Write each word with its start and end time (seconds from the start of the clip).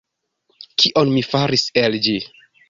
Kion 0.83 1.11
mi 1.17 1.21
faris 1.33 1.67
el 1.83 1.99
ĝi? 2.09 2.17